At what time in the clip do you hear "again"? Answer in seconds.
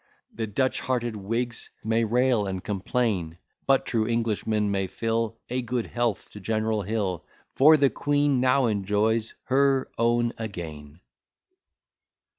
10.39-11.01